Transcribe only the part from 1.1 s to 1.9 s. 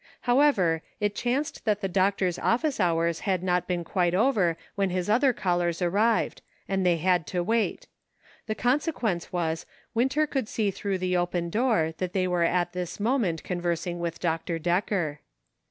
chanced that the